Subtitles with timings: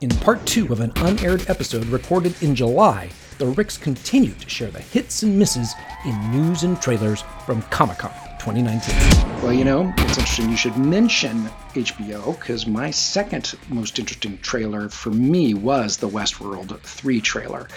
[0.00, 4.70] In part two of an unaired episode recorded in July, the Ricks continue to share
[4.70, 5.74] the hits and misses
[6.06, 9.42] in news and trailers from Comic Con 2019.
[9.42, 14.88] Well, you know, it's interesting you should mention HBO because my second most interesting trailer
[14.88, 17.68] for me was the Westworld 3 trailer.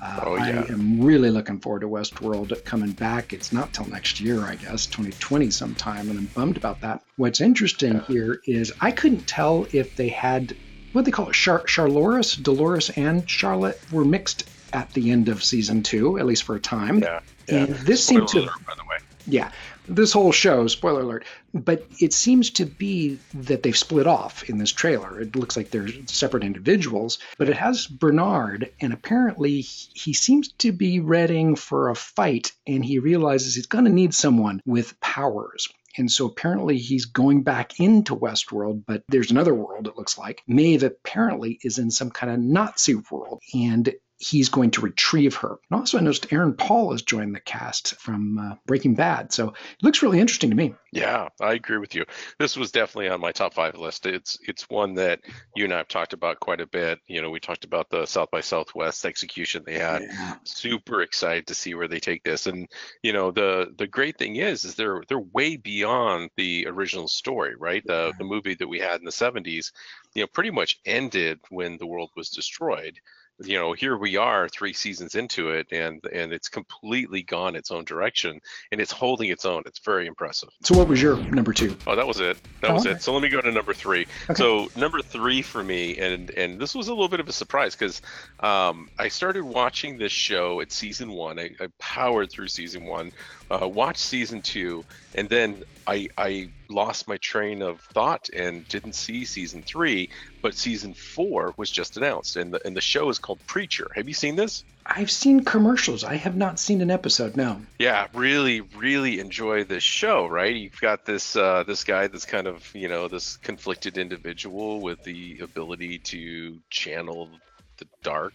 [0.00, 0.64] Uh, Oh, yeah.
[0.68, 3.32] I am really looking forward to Westworld coming back.
[3.32, 7.02] It's not till next year, I guess, 2020 sometime, and I'm bummed about that.
[7.16, 10.54] What's interesting here is I couldn't tell if they had
[10.92, 15.44] what they call it, Char- Charloris, Dolores, and Charlotte were mixed at the end of
[15.44, 17.00] season two, at least for a time.
[17.00, 17.20] Yeah.
[17.48, 17.54] yeah.
[17.56, 18.96] And this seemed to, alert, by the way.
[19.26, 19.50] yeah,
[19.88, 24.58] this whole show, spoiler alert, but it seems to be that they've split off in
[24.58, 25.20] this trailer.
[25.20, 30.72] It looks like they're separate individuals, but it has Bernard, and apparently he seems to
[30.72, 35.68] be readying for a fight, and he realizes he's going to need someone with powers.
[35.96, 40.42] And so apparently he's going back into Westworld, but there's another world, it looks like.
[40.46, 45.58] Maeve apparently is in some kind of Nazi world, and he's going to retrieve her.
[45.68, 49.32] And also, I noticed Aaron Paul has joined the cast from uh, Breaking Bad.
[49.32, 50.74] So it looks really interesting to me.
[50.92, 52.04] Yeah, I agree with you.
[52.38, 54.06] This was definitely on my top five list.
[54.06, 55.20] It's it's one that
[55.56, 57.00] you and I have talked about quite a bit.
[57.08, 60.02] You know, we talked about the South by Southwest execution they had.
[60.02, 60.36] Yeah.
[60.44, 62.46] Super excited to see where they take this.
[62.46, 62.68] And
[63.02, 67.56] you know, the the great thing is, is they're they're way beyond the original story,
[67.56, 67.82] right?
[67.84, 69.72] The the movie that we had in the '70s,
[70.14, 73.00] you know, pretty much ended when the world was destroyed.
[73.44, 77.70] You know, here we are, three seasons into it, and and it's completely gone its
[77.70, 78.40] own direction,
[78.70, 79.62] and it's holding its own.
[79.66, 80.48] It's very impressive.
[80.62, 81.76] So, what was your number two?
[81.86, 82.36] Oh, that was it.
[82.60, 82.96] That Oh, was okay.
[82.96, 83.02] it.
[83.02, 84.06] So let me go to number three.
[84.24, 84.34] Okay.
[84.34, 87.74] So number three for me, and and this was a little bit of a surprise
[87.74, 88.02] because
[88.40, 91.38] um, I started watching this show at season one.
[91.38, 93.12] I, I powered through season one,
[93.50, 98.94] uh, watched season two, and then I I lost my train of thought and didn't
[98.94, 100.08] see season three.
[100.42, 103.88] But season four was just announced, and the and the show is called Preacher.
[103.94, 104.64] Have you seen this?
[104.84, 106.02] I've seen commercials.
[106.02, 107.36] I have not seen an episode.
[107.36, 107.62] No.
[107.78, 110.54] Yeah, really, really enjoy this show, right?
[110.54, 115.02] You've got this uh, this guy that's kind of you know this conflicted individual with
[115.04, 117.30] the ability to channel
[117.78, 118.34] the dark,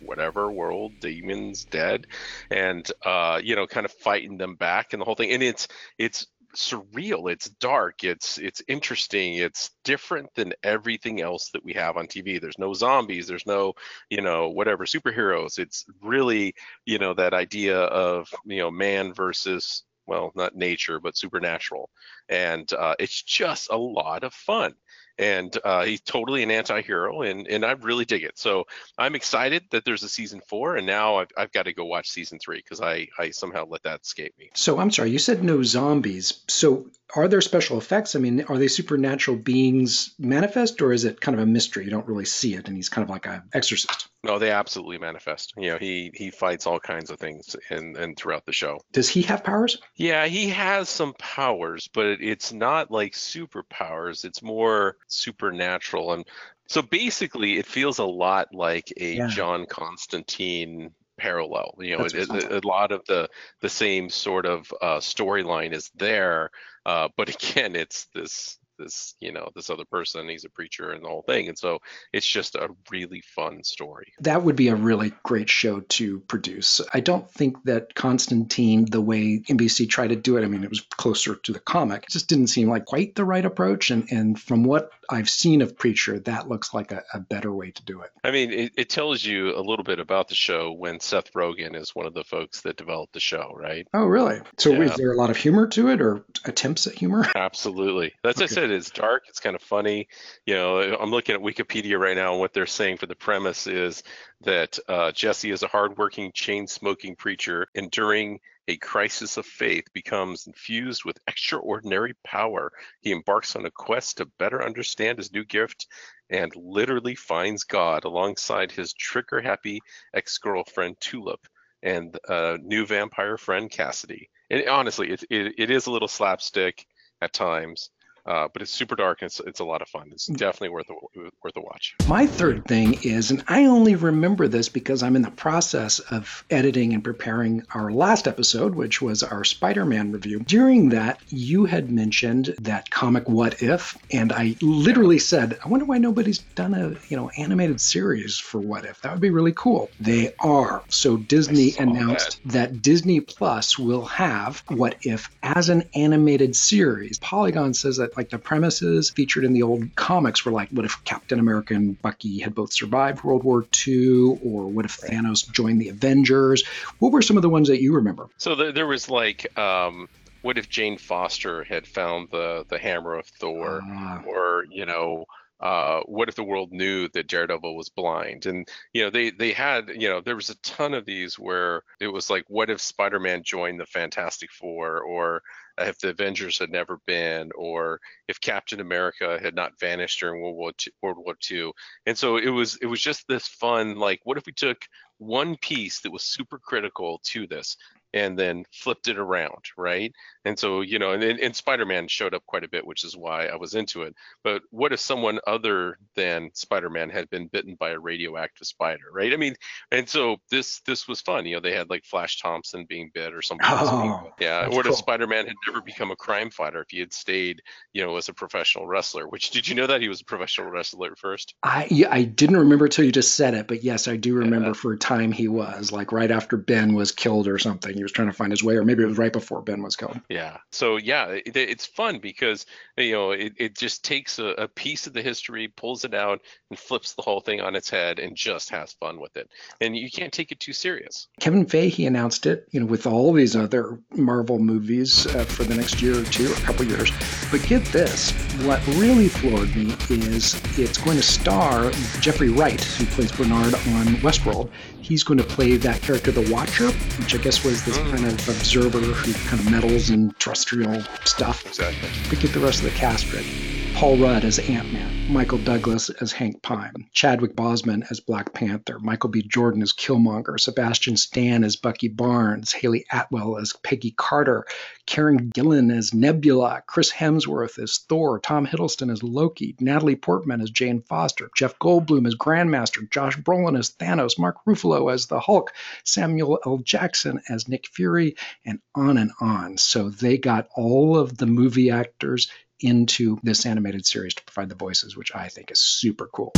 [0.00, 2.06] whatever world, demons, dead,
[2.50, 5.30] and uh, you know, kind of fighting them back and the whole thing.
[5.30, 6.26] And it's it's
[6.58, 7.30] surreal.
[7.30, 8.04] It's dark.
[8.04, 9.36] It's it's interesting.
[9.36, 13.26] It's different than everything else that we have on tv there's no zombies.
[13.26, 13.74] There's no
[14.10, 15.58] you know whatever superheroes.
[15.58, 16.54] It's really
[16.84, 21.90] you know that idea of you know man versus well not nature but supernatural.
[22.28, 24.74] And uh, it's just a lot of fun
[25.18, 29.64] and uh, he's totally an anti-hero and and i really dig it so i'm excited
[29.70, 32.58] that there's a season four and now i've, I've got to go watch season three
[32.58, 36.42] because i i somehow let that escape me So, I'm sorry, you said no zombies.
[36.48, 38.14] So, are there special effects?
[38.14, 41.84] I mean, are they supernatural beings manifest, or is it kind of a mystery?
[41.84, 44.08] You don't really see it, and he's kind of like an exorcist.
[44.24, 48.16] no they absolutely manifest you know he he fights all kinds of things and and
[48.16, 49.78] throughout the show Does he have powers?
[49.96, 54.24] Yeah, he has some powers, but it's not like superpowers.
[54.24, 56.12] It's more supernatural.
[56.12, 56.24] And
[56.68, 59.28] so basically, it feels a lot like a Yeah.
[59.28, 61.74] John Constantine parallel.
[61.80, 63.28] You know, That's it, what it it- a lot of the
[63.60, 66.50] the same sort of uh, storyline is there,
[66.86, 70.28] uh, but again, it's this this you know this other person.
[70.28, 71.78] He's a preacher and the whole thing, and so
[72.12, 74.12] it's just a really fun story.
[74.20, 76.80] That would be a really great show to produce.
[76.92, 80.70] I don't think that Constantine, the way NBC tried to do it, I mean, it
[80.70, 82.04] was closer to the comic.
[82.04, 83.90] It just didn't seem like quite the right approach.
[83.90, 87.70] And, and from what I've seen of Preacher, that looks like a, a better way
[87.70, 88.10] to do it.
[88.24, 91.74] I mean, it, it tells you a little bit about the show when Seth Rogen
[91.76, 93.86] is one of the folks that developed the show, right?
[93.94, 94.40] Oh, really?
[94.58, 94.82] So Yeah.
[94.82, 97.26] is there a lot of humor to it or attempts at humor?
[97.34, 98.12] Absolutely.
[98.22, 98.67] That's what I Okay.
[98.68, 98.76] Said.
[98.76, 99.24] It's dark.
[99.28, 100.08] It's kind of funny.
[100.46, 103.66] You know, I'm looking at Wikipedia right now, and what they're saying for the premise
[103.66, 104.02] is
[104.42, 110.46] that uh, Jesse is a hardworking, chain-smoking preacher, and during a crisis of faith, becomes
[110.46, 112.70] infused with extraordinary power.
[113.00, 115.86] He embarks on a quest to better understand his new gift,
[116.28, 119.80] and literally finds God alongside his trigger-happy
[120.12, 121.46] ex-girlfriend Tulip
[121.82, 124.28] and uh, new vampire friend Cassidy.
[124.50, 126.86] And honestly, it, it, it is a little slapstick
[127.22, 127.88] at times,
[128.28, 130.10] uh, but it's super dark and it's, it's a lot of fun.
[130.12, 130.94] It's definitely worth a,
[131.42, 131.96] worth a watch.
[132.06, 136.44] My third thing is, and I only remember this because I'm in the process of
[136.50, 140.40] editing and preparing our last episode, which was our Spider Man review.
[140.40, 145.86] During that, you had mentioned that comic What If, and I literally said, I wonder
[145.86, 149.00] why nobody's done a you know animated series for What If.
[149.00, 149.90] That would be really cool.
[150.00, 150.82] They are.
[150.88, 157.18] So Disney announced that Disney Plus will have What If as an animated series.
[157.20, 161.04] Polygon says that Like the premises featured in the old comics were like, what if
[161.04, 164.40] Captain America and Bucky had both survived World War II?
[164.44, 166.64] Or what if Thanos joined the Avengers?
[166.98, 168.28] What were some of the ones that you remember?
[168.36, 170.08] So there, there was like, um,
[170.42, 175.26] what if Jane Foster had found the the hammer of Thor, Uh, or you know,
[175.60, 178.46] uh, what if the world knew that Daredevil was blind?
[178.46, 181.82] And you know, they they had you know there was a ton of these where
[182.00, 185.42] it was like, what if Spider-Man joined the Fantastic Four, or
[185.80, 190.56] if the Avengers had never been, or if Captain America had not vanished during World
[190.56, 191.72] War II, World War II.
[192.06, 194.78] And so it was it was just this fun like, what if we took
[195.18, 197.76] one piece that was super critical to this
[198.14, 200.12] and then flipped it around, right?
[200.44, 203.46] And so, you know, and, and Spider-Man showed up quite a bit, which is why
[203.46, 204.14] I was into it.
[204.42, 209.32] But what if someone other than Spider-Man had been bitten by a radioactive spider, right?
[209.32, 209.54] I mean,
[209.92, 211.44] and so this this was fun.
[211.46, 213.66] You know, they had like Flash Thompson being bit or something.
[213.88, 214.68] Oh, yeah.
[214.68, 214.92] What cool.
[214.92, 217.62] if Spider-Man had never become a crime fighter if he had stayed,
[217.92, 219.28] you know, as a professional wrestler?
[219.28, 221.54] Which did you know that he was a professional wrestler at first?
[221.62, 224.68] I yeah, I didn't remember till you just said it, but yes, I do remember
[224.68, 224.72] Yeah.
[224.74, 227.97] for a time he was like right after Ben was killed or something.
[227.98, 229.96] He was trying to find his way, or maybe it was right before Ben was
[229.96, 230.20] killed.
[230.28, 230.58] Yeah.
[230.72, 232.66] So yeah, it, it's fun because
[232.96, 236.40] you know it, it just takes a, a piece of the history, pulls it out,
[236.70, 239.50] and flips the whole thing on its head, and just has fun with it.
[239.80, 241.28] And you can't take it too serious.
[241.40, 245.74] Kevin Feige announced it, you know, with all these other Marvel movies uh, for the
[245.74, 247.10] next year or two, or a couple years.
[247.50, 248.32] But get this,
[248.64, 251.90] what really floored me is it's going to star
[252.20, 254.70] Jeffrey Wright, who plays Bernard on Westworld.
[255.00, 258.48] He's going to play that character, the Watcher, which I guess was this kind of
[258.48, 261.64] observer who kind of meddles in terrestrial stuff.
[261.66, 262.10] Exactly.
[262.28, 263.77] But get the rest of the cast ready.
[263.98, 269.00] Paul Rudd as Ant Man, Michael Douglas as Hank Pym, Chadwick Boseman as Black Panther,
[269.00, 269.42] Michael B.
[269.42, 274.64] Jordan as Killmonger, Sebastian Stan as Bucky Barnes, Hayley Atwell as Peggy Carter,
[275.06, 280.70] Karen Gillan as Nebula, Chris Hemsworth as Thor, Tom Hiddleston as Loki, Natalie Portman as
[280.70, 285.72] Jane Foster, Jeff Goldblum as Grandmaster, Josh Brolin as Thanos, Mark Ruffalo as the Hulk,
[286.04, 286.78] Samuel L.
[286.78, 289.76] Jackson as Nick Fury, and on and on.
[289.76, 292.48] So they got all of the movie actors
[292.80, 296.52] into this animated series to provide the voices, which I think is super cool.